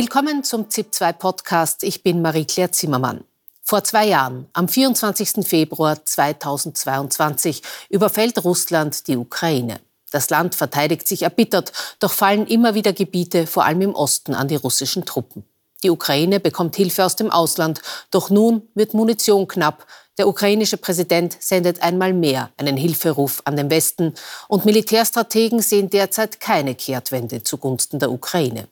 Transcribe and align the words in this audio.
Willkommen 0.00 0.44
zum 0.44 0.66
ZIP2 0.66 1.12
Podcast. 1.12 1.82
Ich 1.82 2.04
bin 2.04 2.22
Marie-Claire 2.22 2.70
Zimmermann. 2.70 3.24
Vor 3.64 3.82
zwei 3.82 4.06
Jahren, 4.06 4.46
am 4.52 4.68
24. 4.68 5.44
Februar 5.44 6.04
2022, 6.04 7.62
überfällt 7.88 8.44
Russland 8.44 9.08
die 9.08 9.16
Ukraine. 9.16 9.80
Das 10.12 10.30
Land 10.30 10.54
verteidigt 10.54 11.08
sich 11.08 11.22
erbittert, 11.22 11.72
doch 11.98 12.12
fallen 12.12 12.46
immer 12.46 12.76
wieder 12.76 12.92
Gebiete, 12.92 13.48
vor 13.48 13.64
allem 13.64 13.80
im 13.80 13.94
Osten, 13.96 14.34
an 14.34 14.46
die 14.46 14.54
russischen 14.54 15.04
Truppen. 15.04 15.42
Die 15.82 15.90
Ukraine 15.90 16.38
bekommt 16.38 16.76
Hilfe 16.76 17.04
aus 17.04 17.16
dem 17.16 17.32
Ausland, 17.32 17.82
doch 18.12 18.30
nun 18.30 18.68
wird 18.76 18.94
Munition 18.94 19.48
knapp. 19.48 19.84
Der 20.16 20.28
ukrainische 20.28 20.76
Präsident 20.76 21.36
sendet 21.40 21.82
einmal 21.82 22.12
mehr 22.12 22.50
einen 22.56 22.76
Hilferuf 22.76 23.42
an 23.46 23.56
den 23.56 23.68
Westen 23.68 24.14
und 24.46 24.64
Militärstrategen 24.64 25.60
sehen 25.60 25.90
derzeit 25.90 26.38
keine 26.38 26.76
Kehrtwende 26.76 27.42
zugunsten 27.42 27.98
der 27.98 28.12
Ukraine. 28.12 28.68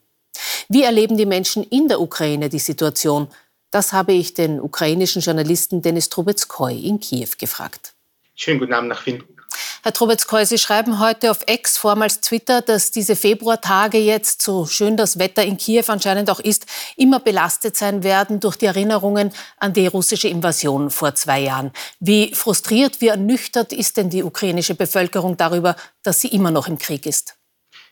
Wie 0.69 0.83
erleben 0.83 1.17
die 1.17 1.27
Menschen 1.27 1.63
in 1.63 1.89
der 1.89 2.01
Ukraine 2.01 2.49
die 2.49 2.59
Situation? 2.59 3.29
Das 3.71 3.93
habe 3.93 4.13
ich 4.13 4.35
den 4.35 4.61
ukrainischen 4.61 5.23
Journalisten 5.23 5.83
Denis 5.83 6.09
Trubetskoy 6.09 6.79
in 6.79 6.99
Kiew 6.99 7.29
gefragt. 7.39 7.95
Schönen 8.35 8.59
guten 8.59 8.73
Abend 8.73 8.89
nach 8.89 9.07
Wien. 9.07 9.23
Herr 9.83 9.93
Trubetskoy, 9.93 10.45
Sie 10.45 10.59
schreiben 10.59 10.99
heute 10.99 11.31
auf 11.31 11.45
X, 11.47 11.79
vormals 11.79 12.21
Twitter, 12.21 12.61
dass 12.61 12.91
diese 12.91 13.15
Februartage 13.15 13.99
jetzt, 13.99 14.43
so 14.43 14.67
schön 14.67 14.97
das 14.97 15.21
Wetter 15.21 15.45
in 15.45 15.57
Kiew 15.57 15.85
anscheinend 15.87 16.29
auch 16.29 16.41
ist, 16.41 16.67
immer 16.97 17.21
belastet 17.21 17.77
sein 17.77 18.03
werden 18.03 18.41
durch 18.41 18.57
die 18.57 18.67
Erinnerungen 18.67 19.33
an 19.59 19.73
die 19.73 19.87
russische 19.87 20.27
Invasion 20.27 20.91
vor 20.91 21.15
zwei 21.15 21.39
Jahren. 21.39 21.71
Wie 22.01 22.35
frustriert, 22.35 23.01
wie 23.01 23.09
ernüchtert 23.09 23.73
ist 23.73 23.97
denn 23.97 24.11
die 24.11 24.25
ukrainische 24.25 24.75
Bevölkerung 24.75 25.37
darüber, 25.37 25.77
dass 26.03 26.21
sie 26.21 26.29
immer 26.29 26.51
noch 26.51 26.67
im 26.67 26.79
Krieg 26.79 27.07
ist? 27.07 27.36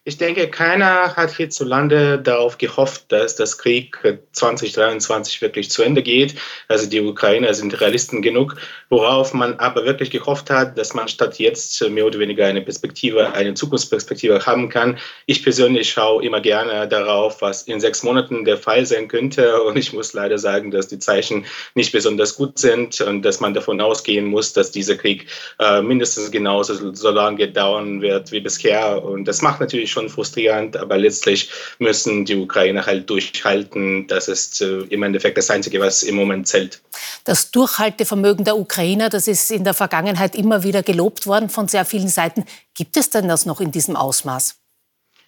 Ich 0.06 0.18
denke, 0.18 0.48
keiner 0.50 1.16
hat 1.16 1.34
hierzulande 1.34 2.18
darauf 2.18 2.58
gehofft, 2.58 3.10
dass 3.10 3.36
das 3.36 3.56
Krieg 3.56 3.96
2023 4.32 5.40
wirklich 5.40 5.70
zu 5.70 5.82
Ende 5.82 6.02
geht. 6.02 6.34
Also 6.68 6.86
die 6.86 7.00
Ukrainer 7.00 7.54
sind 7.54 7.80
Realisten 7.80 8.20
genug, 8.20 8.56
worauf 8.90 9.32
man 9.32 9.58
aber 9.60 9.86
wirklich 9.86 10.10
gehofft 10.10 10.50
hat, 10.50 10.76
dass 10.76 10.92
man 10.92 11.08
statt 11.08 11.38
jetzt 11.38 11.80
mehr 11.88 12.04
oder 12.04 12.18
weniger 12.18 12.44
eine 12.44 12.60
Perspektive, 12.60 13.32
eine 13.32 13.54
Zukunftsperspektive 13.54 14.44
haben 14.44 14.68
kann. 14.68 14.98
Ich 15.24 15.42
persönlich 15.42 15.88
schaue 15.88 16.22
immer 16.22 16.42
gerne 16.42 16.86
darauf, 16.86 17.40
was 17.40 17.62
in 17.62 17.80
sechs 17.80 18.02
Monaten 18.02 18.44
der 18.44 18.58
Fall 18.58 18.84
sein 18.84 19.08
könnte. 19.08 19.62
Und 19.62 19.78
ich 19.78 19.94
muss 19.94 20.12
leider 20.12 20.36
sagen, 20.36 20.70
dass 20.70 20.86
die 20.86 20.98
Zeichen 20.98 21.46
nicht 21.74 21.92
besonders 21.92 22.36
gut 22.36 22.58
sind 22.58 23.00
und 23.00 23.22
dass 23.22 23.40
man 23.40 23.54
davon 23.54 23.80
ausgehen 23.80 24.26
muss, 24.26 24.52
dass 24.52 24.70
dieser 24.70 24.96
Krieg 24.96 25.28
äh, 25.58 25.80
mindestens 25.80 26.30
genauso 26.30 26.92
so 26.92 27.10
lange 27.10 27.48
dauern 27.48 28.02
wird 28.02 28.32
wie 28.32 28.40
bisher. 28.40 29.02
Und 29.02 29.24
das 29.24 29.40
macht 29.40 29.60
natürlich 29.60 29.93
schon 29.94 30.10
frustrierend, 30.10 30.76
aber 30.76 30.98
letztlich 30.98 31.50
müssen 31.78 32.24
die 32.24 32.36
Ukrainer 32.36 32.84
halt 32.84 33.08
durchhalten. 33.08 34.06
Das 34.06 34.28
ist 34.28 34.60
äh, 34.60 34.80
im 34.90 35.02
Endeffekt 35.02 35.38
das 35.38 35.50
Einzige, 35.50 35.80
was 35.80 36.02
im 36.02 36.16
Moment 36.16 36.46
zählt. 36.46 36.82
Das 37.24 37.50
Durchhaltevermögen 37.50 38.44
der 38.44 38.58
Ukrainer, 38.58 39.08
das 39.08 39.26
ist 39.26 39.50
in 39.50 39.64
der 39.64 39.74
Vergangenheit 39.74 40.34
immer 40.34 40.62
wieder 40.62 40.82
gelobt 40.82 41.26
worden 41.26 41.48
von 41.48 41.68
sehr 41.68 41.84
vielen 41.84 42.08
Seiten. 42.08 42.44
Gibt 42.74 42.96
es 42.96 43.10
denn 43.10 43.28
das 43.28 43.46
noch 43.46 43.60
in 43.60 43.70
diesem 43.70 43.96
Ausmaß? 43.96 44.56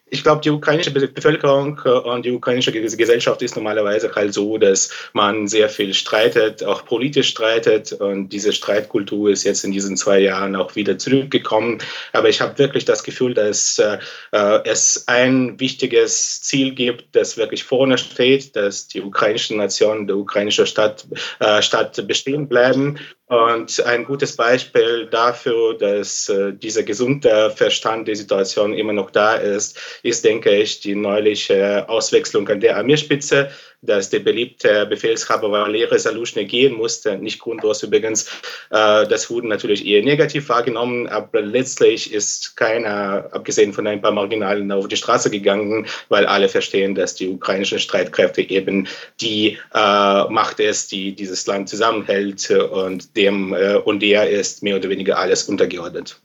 Ich 0.08 0.22
glaube, 0.22 0.40
die 0.40 0.50
ukrainische 0.50 0.92
Bevölkerung 0.92 1.80
äh, 1.84 1.88
und 1.88 2.24
die 2.24 2.30
ukrainische 2.30 2.72
Gesellschaft 2.72 3.42
ist 3.42 3.56
normalerweise 3.56 4.14
halt 4.14 4.34
so, 4.34 4.56
dass 4.56 4.90
man 5.12 5.48
sehr 5.48 5.68
viel 5.68 5.94
streitet, 5.94 6.62
auch 6.62 6.84
politisch 6.84 7.28
streitet. 7.28 7.92
Und 7.92 8.28
diese 8.28 8.52
Streitkultur 8.52 9.30
ist 9.30 9.44
jetzt 9.44 9.64
in 9.64 9.72
diesen 9.72 9.96
zwei 9.96 10.20
Jahren 10.20 10.54
auch 10.54 10.76
wieder 10.76 10.96
zurückgekommen. 10.96 11.78
Aber 12.12 12.28
ich 12.28 12.40
habe 12.40 12.56
wirklich 12.58 12.84
das 12.84 13.02
Gefühl, 13.02 13.34
dass 13.34 13.78
äh, 13.78 13.98
äh, 14.30 14.60
es 14.64 15.08
ein 15.08 15.58
wichtiges 15.58 16.40
Ziel 16.42 16.74
gibt, 16.74 17.16
das 17.16 17.36
wirklich 17.36 17.64
vorne 17.64 17.98
steht, 17.98 18.54
dass 18.54 18.86
die 18.86 19.02
ukrainische 19.02 19.56
Nation, 19.56 20.06
der 20.06 20.16
ukrainische 20.16 20.66
Stadt, 20.66 21.06
äh, 21.40 22.02
bestehen 22.06 22.48
bleiben 22.48 22.98
und 23.28 23.84
ein 23.84 24.04
gutes 24.04 24.36
Beispiel 24.36 25.06
dafür, 25.06 25.76
dass 25.76 26.28
äh, 26.28 26.52
dieser 26.52 26.84
gesunde 26.84 27.50
Verstand 27.50 28.06
der 28.06 28.14
Situation 28.14 28.72
immer 28.72 28.92
noch 28.92 29.10
da 29.10 29.34
ist, 29.34 29.80
ist, 30.04 30.24
denke 30.24 30.54
ich, 30.54 30.78
die 30.80 30.94
neuliche 30.94 31.88
Auswechslung 31.88 32.48
an 32.48 32.60
der 32.60 32.76
Armeespitze 32.76 33.50
dass 33.82 34.10
der 34.10 34.20
beliebte 34.20 34.86
Befehlshaber 34.86 35.50
Valery 35.50 35.98
Salushny 35.98 36.44
gehen 36.44 36.74
musste. 36.74 37.16
Nicht 37.16 37.38
grundlos 37.38 37.82
übrigens. 37.82 38.28
Äh, 38.70 39.06
das 39.06 39.30
wurde 39.30 39.48
natürlich 39.48 39.86
eher 39.86 40.02
negativ 40.02 40.48
wahrgenommen, 40.48 41.06
aber 41.08 41.40
letztlich 41.40 42.12
ist 42.12 42.56
keiner, 42.56 43.28
abgesehen 43.32 43.72
von 43.72 43.86
ein 43.86 44.00
paar 44.00 44.12
Marginalen, 44.12 44.70
auf 44.72 44.88
die 44.88 44.96
Straße 44.96 45.30
gegangen, 45.30 45.86
weil 46.08 46.26
alle 46.26 46.48
verstehen, 46.48 46.94
dass 46.94 47.14
die 47.14 47.28
ukrainischen 47.28 47.78
Streitkräfte 47.78 48.42
eben 48.42 48.88
die 49.20 49.58
äh, 49.74 50.24
Macht 50.28 50.60
ist, 50.60 50.92
die 50.92 51.14
dieses 51.14 51.46
Land 51.46 51.68
zusammenhält 51.68 52.50
und 52.50 53.16
dem 53.16 53.54
äh, 53.54 53.76
und 53.76 54.00
der 54.00 54.28
ist 54.28 54.62
mehr 54.62 54.76
oder 54.76 54.88
weniger 54.88 55.18
alles 55.18 55.44
untergeordnet. 55.44 56.20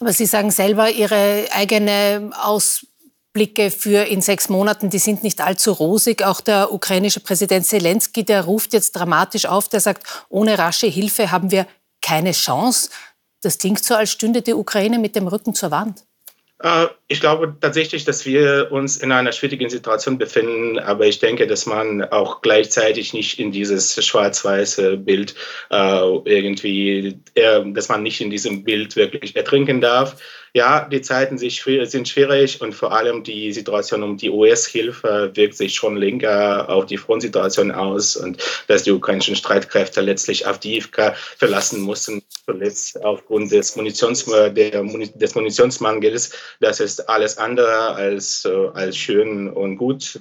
Aber 0.00 0.12
Sie 0.12 0.26
sagen 0.26 0.50
selber, 0.50 0.90
Ihre 0.90 1.46
eigene 1.52 2.30
Aus 2.42 2.86
Blicke 3.32 3.70
für 3.70 4.04
in 4.04 4.20
sechs 4.20 4.48
Monaten, 4.48 4.90
die 4.90 4.98
sind 4.98 5.22
nicht 5.22 5.40
allzu 5.40 5.72
rosig. 5.72 6.22
Auch 6.22 6.40
der 6.40 6.72
ukrainische 6.72 7.20
Präsident 7.20 7.66
Zelensky, 7.66 8.24
der 8.24 8.42
ruft 8.42 8.72
jetzt 8.72 8.92
dramatisch 8.92 9.46
auf, 9.46 9.68
der 9.68 9.80
sagt, 9.80 10.26
ohne 10.28 10.58
rasche 10.58 10.86
Hilfe 10.86 11.30
haben 11.30 11.50
wir 11.50 11.66
keine 12.02 12.32
Chance. 12.32 12.90
Das 13.40 13.58
klingt 13.58 13.82
so, 13.82 13.94
als 13.94 14.10
stünde 14.10 14.42
die 14.42 14.54
Ukraine 14.54 14.98
mit 14.98 15.16
dem 15.16 15.28
Rücken 15.28 15.54
zur 15.54 15.70
Wand. 15.70 16.04
Äh, 16.62 16.86
ich 17.08 17.20
glaube 17.20 17.56
tatsächlich, 17.60 18.04
dass 18.04 18.24
wir 18.24 18.68
uns 18.70 18.96
in 18.98 19.12
einer 19.12 19.32
schwierigen 19.32 19.68
Situation 19.68 20.16
befinden, 20.16 20.78
aber 20.78 21.06
ich 21.06 21.18
denke, 21.18 21.46
dass 21.46 21.66
man 21.66 22.04
auch 22.04 22.40
gleichzeitig 22.40 23.12
nicht 23.12 23.38
in 23.38 23.50
dieses 23.50 24.04
schwarz-weiße 24.04 24.96
Bild 24.98 25.34
äh, 25.70 26.16
irgendwie, 26.24 27.18
äh, 27.34 27.64
dass 27.72 27.88
man 27.88 28.02
nicht 28.02 28.20
in 28.20 28.30
diesem 28.30 28.62
Bild 28.62 28.94
wirklich 28.96 29.34
ertrinken 29.34 29.80
darf. 29.80 30.16
Ja, 30.54 30.84
die 30.86 31.00
Zeiten 31.00 31.38
sind 31.38 31.54
schwierig 32.08 32.60
und 32.60 32.74
vor 32.74 32.92
allem 32.92 33.22
die 33.22 33.54
Situation 33.54 34.02
um 34.02 34.18
die 34.18 34.28
US-Hilfe 34.28 35.30
wirkt 35.32 35.56
sich 35.56 35.74
schon 35.74 35.96
länger 35.96 36.68
auf 36.68 36.84
die 36.84 36.98
Frontsituation 36.98 37.70
aus 37.70 38.16
und 38.16 38.36
dass 38.66 38.82
die 38.82 38.90
ukrainischen 38.90 39.34
Streitkräfte 39.34 40.02
letztlich 40.02 40.46
Avdiivka 40.46 41.14
verlassen 41.38 41.80
mussten, 41.80 42.22
zuletzt 42.44 43.02
aufgrund 43.02 43.50
des, 43.50 43.76
Munitions, 43.76 44.26
des 44.26 45.34
Munitionsmangels. 45.34 46.32
Das 46.60 46.80
ist 46.80 47.08
alles 47.08 47.38
andere 47.38 47.94
als, 47.94 48.44
äh, 48.44 48.68
als 48.74 48.98
schön 48.98 49.48
und 49.48 49.78
gut 49.78 50.20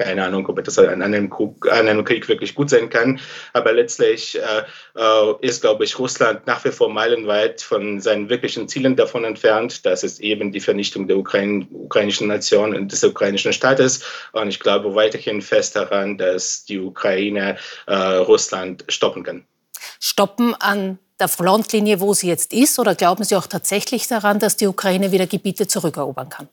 keine 0.00 0.24
Ahnung, 0.24 0.46
ob 0.48 0.64
das 0.64 0.78
an 0.78 1.02
einem, 1.02 1.28
Krieg, 1.28 1.70
an 1.70 1.88
einem 1.88 2.04
Krieg 2.04 2.28
wirklich 2.28 2.54
gut 2.54 2.70
sein 2.70 2.88
kann. 2.88 3.20
Aber 3.52 3.72
letztlich 3.72 4.38
äh, 4.38 4.62
äh, 4.98 5.34
ist, 5.40 5.60
glaube 5.60 5.84
ich, 5.84 5.98
Russland 5.98 6.46
nach 6.46 6.64
wie 6.64 6.70
vor 6.70 6.88
meilenweit 6.88 7.60
von 7.60 8.00
seinen 8.00 8.28
wirklichen 8.30 8.66
Zielen 8.68 8.96
davon 8.96 9.24
entfernt. 9.24 9.84
Das 9.84 10.02
ist 10.02 10.20
eben 10.20 10.52
die 10.52 10.60
Vernichtung 10.60 11.06
der 11.06 11.18
Ukraine, 11.18 11.66
ukrainischen 11.70 12.28
Nation 12.28 12.74
und 12.74 12.90
des 12.90 13.04
ukrainischen 13.04 13.52
Staates. 13.52 14.02
Und 14.32 14.48
ich 14.48 14.58
glaube 14.58 14.94
weiterhin 14.94 15.42
fest 15.42 15.76
daran, 15.76 16.16
dass 16.16 16.64
die 16.64 16.78
Ukraine 16.78 17.56
äh, 17.86 17.94
Russland 17.94 18.84
stoppen 18.88 19.22
kann. 19.22 19.44
Stoppen 19.98 20.54
an 20.54 20.98
der 21.18 21.28
Frontlinie, 21.28 22.00
wo 22.00 22.14
sie 22.14 22.28
jetzt 22.28 22.54
ist? 22.54 22.78
Oder 22.78 22.94
glauben 22.94 23.24
Sie 23.24 23.36
auch 23.36 23.46
tatsächlich 23.46 24.08
daran, 24.08 24.38
dass 24.38 24.56
die 24.56 24.66
Ukraine 24.66 25.12
wieder 25.12 25.26
Gebiete 25.26 25.66
zurückerobern 25.66 26.30
kann? 26.30 26.48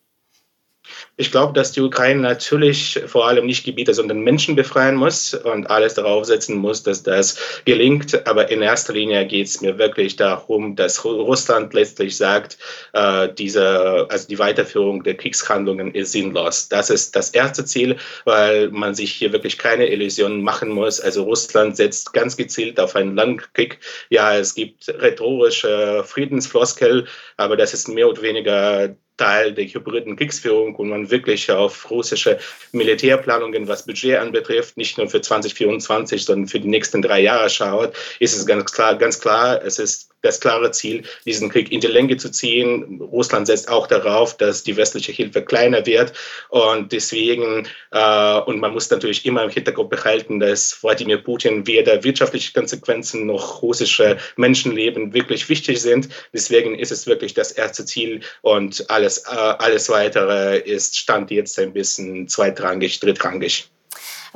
Ich 1.20 1.32
glaube, 1.32 1.54
dass 1.54 1.72
die 1.72 1.82
Ukraine 1.82 2.22
natürlich 2.22 3.02
vor 3.08 3.28
allem 3.28 3.48
nicht 3.48 3.66
Gebiete, 3.66 3.94
sondern 3.94 4.22
Menschen 4.22 4.56
befreien 4.56 4.96
muss 4.96 5.34
und 5.34 5.70
alles 5.70 5.96
darauf 5.96 6.26
setzen 6.26 6.58
muss, 6.58 6.84
dass 6.84 7.02
das 7.02 7.38
gelingt. 7.66 8.28
Aber 8.28 8.52
in 8.52 8.62
erster 8.62 8.94
Linie 8.94 9.26
geht 9.26 9.48
es 9.48 9.62
mir 9.62 9.78
wirklich 9.78 10.16
darum, 10.16 10.76
dass 10.76 11.04
Russland 11.04 11.74
letztlich 11.74 12.16
sagt, 12.18 12.58
äh, 12.94 13.30
diese, 13.34 14.06
also 14.10 14.28
die 14.28 14.38
Weiterführung 14.38 15.04
der 15.04 15.16
Kriegshandlungen 15.16 15.94
ist 15.96 16.12
sinnlos. 16.12 16.70
Das 16.70 16.90
ist 16.90 17.16
das 17.16 17.32
erste 17.32 17.66
Ziel, 17.66 17.98
weil 18.26 18.70
man 18.70 18.94
sich 18.94 19.12
hier 19.12 19.34
wirklich 19.34 19.58
keine 19.58 19.88
Illusionen 19.88 20.44
machen 20.44 20.70
muss. 20.70 21.02
Also 21.02 21.24
Russland 21.24 21.78
setzt 21.78 22.14
ganz 22.14 22.38
gezielt 22.38 22.80
auf 22.80 22.96
einen 22.96 23.16
Landkrieg. 23.16 23.80
Ja, 24.10 24.36
es 24.38 24.54
gibt 24.54 24.88
rhetorische 24.90 26.04
Friedensfloskel, 26.06 27.08
aber 27.38 27.58
das 27.58 27.74
ist 27.74 27.88
mehr 27.88 28.08
oder 28.08 28.22
weniger 28.22 28.96
Teil 29.18 29.54
der 29.54 29.66
hybriden 29.66 30.16
Kriegsführung 30.16 30.76
und 30.76 30.90
man 30.90 31.12
wirklich 31.12 31.52
auf 31.52 31.90
russische 31.90 32.40
Militärplanungen, 32.72 33.68
was 33.68 33.86
Budget 33.86 34.20
anbetrifft, 34.20 34.78
nicht 34.78 34.98
nur 34.98 35.10
für 35.10 35.22
2024, 35.22 36.24
sondern 36.24 36.48
für 36.48 36.60
die 36.60 36.68
nächsten 36.68 37.02
drei 37.02 37.22
Jahre 37.22 37.50
schaut, 37.50 37.94
ist 38.20 38.36
es 38.36 38.46
ganz 38.46 38.72
klar, 38.72 38.96
ganz 38.96 39.20
klar, 39.20 39.62
es 39.64 39.80
ist 39.80 40.10
das 40.22 40.40
klare 40.40 40.72
Ziel, 40.72 41.04
diesen 41.26 41.50
Krieg 41.50 41.72
in 41.72 41.80
die 41.80 41.88
Länge 41.88 42.18
zu 42.18 42.32
ziehen. 42.32 43.00
Russland 43.02 43.48
setzt 43.48 43.70
auch 43.70 43.88
darauf, 43.88 44.36
dass 44.38 44.64
die 44.64 44.76
westliche 44.76 45.12
Hilfe 45.12 45.44
kleiner 45.44 45.86
wird. 45.86 46.14
Und 46.50 46.92
deswegen, 46.92 47.68
äh, 47.92 48.40
und 48.42 48.60
man 48.60 48.74
muss 48.74 48.90
natürlich 48.90 49.26
immer 49.26 49.44
im 49.44 49.50
Hintergrund 49.50 49.90
behalten, 49.90 50.40
dass 50.40 50.82
Wladimir 50.82 51.18
Putin 51.18 51.68
weder 51.68 52.04
wirtschaftliche 52.04 52.54
Konsequenzen 52.54 53.28
noch 53.28 53.62
russische 53.62 54.18
Menschenleben 54.36 55.14
wirklich 55.14 55.50
wichtig 55.50 55.82
sind. 55.82 56.10
Deswegen 56.34 56.78
ist 56.78 56.92
es 56.92 57.08
wirklich 57.08 57.34
das 57.34 57.52
erste 57.52 57.86
Ziel 57.86 58.22
und 58.42 58.90
alles, 58.90 59.20
äh, 59.20 59.36
alles 59.36 59.90
weitere 59.90 60.58
ist 60.60 60.98
Stand 60.98 61.32
jetzt 61.32 61.60
ein 61.60 61.74
bisschen 61.74 62.28
zweitrangig, 62.28 63.00
drittrangig. 63.00 63.70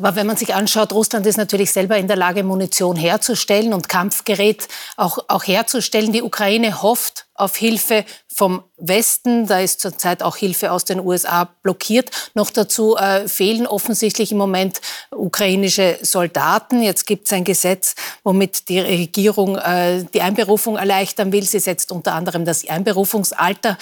Aber 0.02 0.16
wenn 0.16 0.26
man 0.26 0.36
sich 0.36 0.56
anschaut, 0.56 0.94
Russland 0.94 1.28
ist 1.28 1.38
natürlich 1.38 1.72
selber 1.72 1.96
in 1.98 2.08
der 2.08 2.18
Lage, 2.18 2.44
Munition 2.44 2.96
herzustellen 2.96 3.72
und 3.72 3.88
Kampfgerät 3.88 4.68
auch, 4.98 5.20
auch 5.28 5.44
herzustellen. 5.44 6.12
Die 6.12 6.24
Ukraine 6.24 6.82
hofft 6.82 7.28
auf 7.36 7.56
Hilfe 7.56 8.04
vom 8.28 8.64
Westen. 8.78 9.46
Da 9.46 9.60
ist 9.60 9.80
zurzeit 9.80 10.24
auch 10.24 10.38
Hilfe 10.38 10.72
aus 10.72 10.86
den 10.86 11.00
USA 11.00 11.44
blockiert. 11.62 12.10
Noch 12.34 12.50
dazu 12.50 12.98
äh, 12.98 13.28
fehlen 13.28 13.68
offensichtlich 13.68 14.32
im 14.32 14.40
Moment 14.40 14.82
ukrainische 15.12 16.00
Soldaten. 16.02 16.82
Jetzt 16.82 17.06
gibt 17.06 17.28
es 17.28 17.34
ein 17.34 17.44
Gesetz, 17.44 17.94
womit 18.24 18.70
die 18.70 18.80
Regierung 18.80 19.56
äh, 19.58 20.04
die 20.16 20.22
Einberufung 20.22 20.78
erleichtern 20.78 21.32
will. 21.32 21.44
Sie 21.44 21.60
setzt 21.60 21.92
unter 21.92 22.14
anderem 22.14 22.44
das 22.44 22.68
Einberufungsalter 22.68 23.78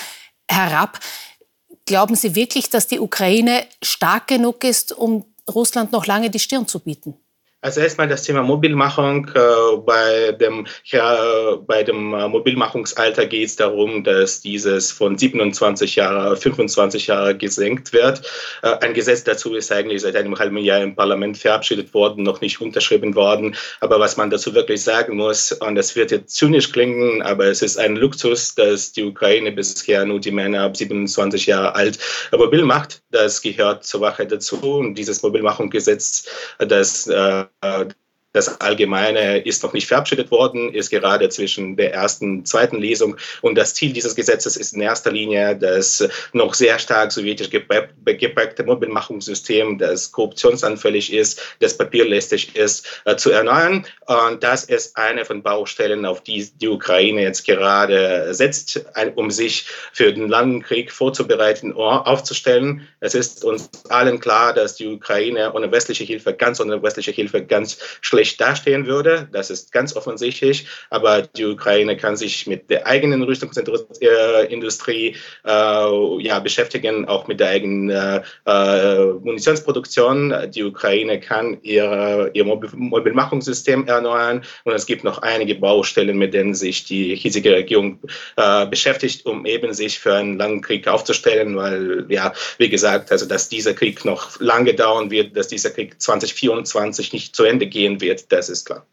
herab. 0.49 0.99
Glauben 1.85 2.15
Sie 2.15 2.35
wirklich, 2.35 2.69
dass 2.69 2.87
die 2.87 2.99
Ukraine 2.99 3.65
stark 3.81 4.27
genug 4.27 4.65
ist, 4.65 4.91
um 4.91 5.25
Russland 5.49 5.91
noch 5.91 6.05
lange 6.05 6.29
die 6.29 6.39
Stirn 6.39 6.67
zu 6.67 6.79
bieten? 6.79 7.15
Also 7.61 7.81
erstmal 7.81 8.07
das 8.07 8.23
Thema 8.23 8.41
Mobilmachung. 8.41 9.29
Äh, 9.35 9.77
bei 9.85 10.31
dem, 10.31 10.65
ja, 10.85 11.57
bei 11.57 11.83
dem 11.83 12.13
äh, 12.13 12.29
Mobilmachungsalter 12.29 13.25
geht 13.25 13.47
es 13.47 13.57
darum, 13.57 14.05
dass 14.05 14.39
dieses 14.39 14.93
von 14.93 15.17
27 15.17 15.97
Jahre 15.97 16.37
25 16.37 17.07
Jahre 17.07 17.35
gesenkt 17.35 17.91
wird. 17.91 18.21
Äh, 18.63 18.77
ein 18.79 18.93
Gesetz 18.93 19.25
dazu 19.25 19.55
ist 19.55 19.73
eigentlich 19.73 20.03
seit 20.03 20.15
einem 20.15 20.39
halben 20.39 20.55
Jahr 20.55 20.79
im 20.81 20.95
Parlament 20.95 21.37
verabschiedet 21.37 21.93
worden, 21.93 22.23
noch 22.23 22.39
nicht 22.39 22.61
unterschrieben 22.61 23.13
worden. 23.15 23.57
Aber 23.81 23.99
was 23.99 24.15
man 24.15 24.29
dazu 24.29 24.55
wirklich 24.55 24.81
sagen 24.81 25.17
muss, 25.17 25.51
und 25.51 25.75
das 25.75 25.97
wird 25.97 26.11
jetzt 26.11 26.37
zynisch 26.37 26.71
klingen, 26.71 27.21
aber 27.23 27.47
es 27.47 27.61
ist 27.61 27.77
ein 27.77 27.97
Luxus, 27.97 28.55
dass 28.55 28.93
die 28.93 29.03
Ukraine 29.03 29.51
bisher 29.51 30.05
nur 30.05 30.21
die 30.21 30.31
Männer 30.31 30.61
ab 30.61 30.77
27 30.77 31.47
Jahre 31.47 31.75
alt 31.75 31.99
mobil 32.31 32.63
macht. 32.63 33.01
Das 33.11 33.41
gehört 33.41 33.83
zur 33.83 33.99
Wahrheit 33.99 34.31
dazu. 34.31 34.55
Und 34.61 34.95
dieses 34.95 35.21
Mobilmachungsgesetz, 35.23 36.25
das 36.59 37.09
uh, 37.61 37.85
Das 38.31 38.61
Allgemeine 38.61 39.39
ist 39.39 39.63
noch 39.63 39.73
nicht 39.73 39.87
verabschiedet 39.87 40.29
worden, 40.29 40.71
ist 40.71 40.91
gerade 40.91 41.29
zwischen 41.29 41.75
der 41.75 41.95
ersten 41.95 42.39
und 42.39 42.47
zweiten 42.47 42.77
Lesung. 42.77 43.17
Und 43.41 43.55
das 43.55 43.73
Ziel 43.73 43.91
dieses 43.91 44.15
Gesetzes 44.15 44.55
ist 44.55 44.75
in 44.75 44.81
erster 44.81 45.11
Linie 45.11 45.55
das 45.55 46.07
noch 46.33 46.53
sehr 46.53 46.77
stark 46.77 47.11
sowjetisch 47.11 47.49
geprägte 47.49 48.63
Mobilmachungssystem, 48.63 49.79
das 49.79 50.11
korruptionsanfällig 50.11 51.11
ist, 51.11 51.41
das 51.59 51.75
papierlästig 51.75 52.55
ist, 52.55 53.01
äh, 53.05 53.15
zu 53.15 53.31
erneuern. 53.31 53.87
Und 54.05 54.43
das 54.43 54.63
ist 54.63 54.95
eine 54.95 55.25
von 55.25 55.41
Baustellen, 55.41 56.05
auf 56.05 56.21
die 56.21 56.47
die 56.61 56.67
Ukraine 56.67 57.23
jetzt 57.23 57.47
gerade 57.47 58.31
setzt, 58.35 58.85
um 59.15 59.31
sich 59.31 59.65
für 59.91 60.13
den 60.13 60.29
langen 60.29 60.61
Krieg 60.61 60.91
vorzubereiten, 60.91 61.73
aufzustellen. 61.73 62.87
Es 62.99 63.15
ist 63.15 63.43
uns 63.43 63.71
allen 63.89 64.19
klar, 64.19 64.53
dass 64.53 64.75
die 64.75 64.85
Ukraine 64.85 65.51
ohne 65.53 65.71
westliche 65.71 66.03
Hilfe, 66.03 66.35
ganz 66.35 66.61
ohne 66.61 66.83
westliche 66.83 67.11
Hilfe, 67.11 67.43
ganz 67.43 67.79
schlecht 68.01 68.18
schlecht 68.19 68.41
dastehen 68.41 68.85
würde. 68.85 69.29
Das 69.31 69.49
ist 69.49 69.71
ganz 69.71 69.95
offensichtlich. 69.95 70.67
Aber 70.89 71.21
die 71.21 71.45
Ukraine 71.45 71.95
kann 71.95 72.17
sich 72.17 72.47
mit 72.47 72.69
der 72.69 72.85
eigenen 72.85 73.23
Rüstungsindustrie 73.23 75.15
äh, 75.45 76.21
ja, 76.21 76.39
beschäftigen, 76.39 77.07
auch 77.07 77.27
mit 77.27 77.39
der 77.39 77.49
eigenen 77.49 77.89
äh, 77.89 78.21
äh 78.45 79.05
Munitionsproduktion. 79.23 80.33
Die 80.53 80.63
Ukraine 80.63 81.19
kann 81.21 81.59
ihre, 81.61 82.31
ihr 82.33 82.43
Mobilmachungssystem 82.43 83.87
erneuern. 83.87 84.43
Und 84.65 84.73
es 84.73 84.85
gibt 84.85 85.05
noch 85.05 85.19
einige 85.21 85.55
Baustellen, 85.55 86.17
mit 86.17 86.33
denen 86.33 86.53
sich 86.53 86.83
die 86.83 87.15
hiesige 87.15 87.53
Regierung 87.53 87.99
äh, 88.35 88.65
beschäftigt, 88.65 89.25
um 89.25 89.45
eben 89.45 89.73
sich 89.73 89.97
für 89.97 90.15
einen 90.15 90.37
langen 90.37 90.61
Krieg 90.61 90.87
aufzustellen. 90.89 91.55
Weil, 91.55 92.05
ja, 92.09 92.33
wie 92.57 92.69
gesagt, 92.69 93.13
also 93.13 93.25
dass 93.25 93.47
dieser 93.47 93.73
Krieg 93.73 94.03
noch 94.03 94.39
lange 94.41 94.73
dauern 94.73 95.09
wird, 95.09 95.37
dass 95.37 95.47
dieser 95.47 95.69
Krieg 95.69 96.01
2024 96.01 97.13
nicht 97.13 97.35
zu 97.35 97.45
Ende 97.45 97.65
gehen 97.67 98.01
wird 98.01 98.08
wird, 98.09 98.31
das 98.31 98.49
ist 98.49 98.65
klar. 98.65 98.85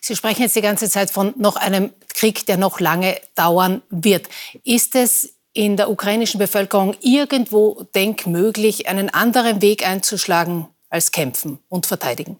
Sie 0.00 0.14
sprechen 0.14 0.42
jetzt 0.42 0.54
die 0.54 0.60
ganze 0.60 0.90
Zeit 0.90 1.10
von 1.10 1.32
noch 1.38 1.56
einem 1.56 1.90
Krieg, 2.12 2.44
der 2.44 2.58
noch 2.58 2.78
lange 2.78 3.18
dauern 3.34 3.82
wird. 3.88 4.28
Ist 4.62 4.94
es 4.94 5.34
in 5.54 5.76
der 5.76 5.88
ukrainischen 5.88 6.38
Bevölkerung 6.38 6.94
irgendwo 7.00 7.86
denkmöglich, 7.94 8.86
einen 8.86 9.08
anderen 9.08 9.62
Weg 9.62 9.86
einzuschlagen 9.86 10.68
als 10.90 11.10
kämpfen 11.10 11.58
und 11.68 11.86
verteidigen? 11.86 12.38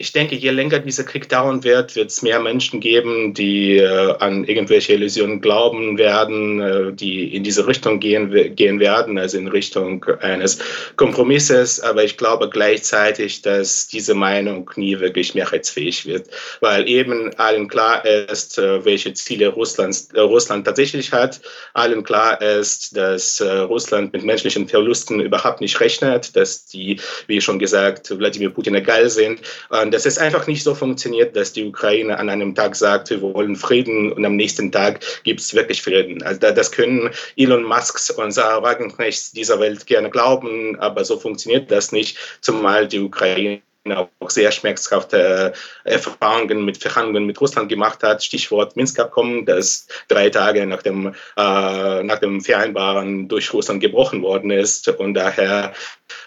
Ich 0.00 0.12
denke, 0.12 0.34
je 0.34 0.48
länger 0.48 0.78
dieser 0.78 1.04
Krieg 1.04 1.28
dauern 1.28 1.62
wird, 1.62 1.94
wird 1.94 2.10
es 2.10 2.22
mehr 2.22 2.40
Menschen 2.40 2.80
geben, 2.80 3.34
die 3.34 3.76
äh, 3.76 4.14
an 4.18 4.44
irgendwelche 4.44 4.94
Illusionen 4.94 5.42
glauben 5.42 5.98
werden, 5.98 6.58
äh, 6.58 6.92
die 6.94 7.36
in 7.36 7.44
diese 7.44 7.66
Richtung 7.66 8.00
gehen, 8.00 8.56
gehen 8.56 8.80
werden, 8.80 9.18
also 9.18 9.36
in 9.36 9.46
Richtung 9.46 10.02
eines 10.22 10.58
Kompromisses. 10.96 11.80
Aber 11.80 12.02
ich 12.02 12.16
glaube 12.16 12.48
gleichzeitig, 12.48 13.42
dass 13.42 13.88
diese 13.88 14.14
Meinung 14.14 14.70
nie 14.76 14.98
wirklich 15.00 15.34
mehrheitsfähig 15.34 16.06
wird, 16.06 16.28
weil 16.60 16.88
eben 16.88 17.34
allen 17.34 17.68
klar 17.68 18.02
ist, 18.06 18.56
äh, 18.56 18.82
welche 18.86 19.12
Ziele 19.12 19.48
Russlands, 19.48 20.08
äh, 20.14 20.20
Russland 20.20 20.64
tatsächlich 20.64 21.12
hat. 21.12 21.42
Allen 21.74 22.04
klar 22.04 22.40
ist, 22.40 22.96
dass 22.96 23.38
äh, 23.40 23.50
Russland 23.50 24.14
mit 24.14 24.24
menschlichen 24.24 24.66
Verlusten 24.66 25.20
überhaupt 25.20 25.60
nicht 25.60 25.78
rechnet, 25.78 26.34
dass 26.34 26.64
die, 26.64 26.98
wie 27.26 27.42
schon 27.42 27.58
gesagt, 27.58 28.18
Wladimir 28.18 28.48
Putin 28.48 28.76
egal 28.76 29.10
sind. 29.10 29.42
Und 29.68 29.89
dass 29.90 30.06
es 30.06 30.18
einfach 30.18 30.46
nicht 30.46 30.62
so 30.62 30.74
funktioniert, 30.74 31.36
dass 31.36 31.52
die 31.52 31.64
Ukraine 31.64 32.18
an 32.18 32.28
einem 32.28 32.54
Tag 32.54 32.76
sagt, 32.76 33.10
wir 33.10 33.20
wollen 33.22 33.56
Frieden 33.56 34.12
und 34.12 34.24
am 34.24 34.36
nächsten 34.36 34.72
Tag 34.72 35.00
gibt 35.24 35.40
es 35.40 35.54
wirklich 35.54 35.82
Frieden. 35.82 36.22
Also 36.22 36.40
das 36.40 36.72
können 36.72 37.10
Elon 37.36 37.64
Musks 37.64 38.10
und 38.10 38.32
Sarah 38.32 38.62
Wagenknechts 38.62 39.32
dieser 39.32 39.60
Welt 39.60 39.86
gerne 39.86 40.10
glauben, 40.10 40.78
aber 40.80 41.04
so 41.04 41.18
funktioniert 41.18 41.70
das 41.70 41.92
nicht, 41.92 42.16
zumal 42.40 42.88
die 42.88 43.00
Ukraine 43.00 43.62
auch 43.88 44.08
sehr 44.28 44.52
schmerzhafte 44.52 45.54
äh, 45.84 45.90
Erfahrungen 45.90 46.64
mit 46.64 46.78
Verhandlungen 46.78 47.26
mit 47.26 47.40
Russland 47.40 47.68
gemacht 47.68 48.02
hat. 48.02 48.22
Stichwort 48.22 48.76
Minsk-Abkommen, 48.76 49.46
das 49.46 49.86
drei 50.08 50.28
Tage 50.28 50.66
nach 50.66 50.82
dem, 50.82 51.14
äh, 51.36 52.02
nach 52.02 52.18
dem 52.18 52.40
Vereinbaren 52.42 53.28
durch 53.28 53.52
Russland 53.52 53.80
gebrochen 53.80 54.22
worden 54.22 54.50
ist. 54.50 54.88
Und 54.88 55.14
daher 55.14 55.72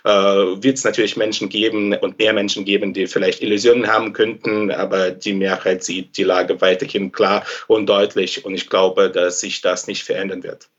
äh, 0.04 0.10
wird 0.10 0.78
es 0.78 0.84
natürlich 0.84 1.16
Menschen 1.16 1.50
geben 1.50 1.94
und 1.94 2.18
mehr 2.18 2.34
Menschen 2.34 2.66
geben, 2.66 2.94
die 2.94 3.06
vielleicht 3.06 3.42
Illusionen 3.42 3.88
haben 3.88 4.14
könnten, 4.14 4.72
aber 4.72 5.12
die 5.12 5.34
Mehrheit 5.34 5.84
sieht 5.84 6.18
die 6.18 6.24
Lage 6.24 6.60
weiterhin 6.60 7.12
klar 7.12 7.46
und 7.68 7.86
deutlich. 7.86 8.46
Und 8.46 8.56
ich 8.56 8.70
glaube, 8.70 9.12
dass 9.12 9.42
sich 9.42 9.62
das 9.62 9.86
nicht 9.86 10.04
verändern 10.04 10.44
wird. 10.44 10.70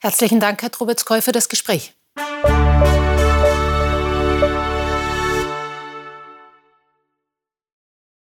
Herzlichen 0.00 0.40
Dank, 0.40 0.62
Herr 0.62 0.72
Trubetskoy, 0.72 1.22
für 1.22 1.32
das 1.32 1.48
Gespräch. 1.48 1.94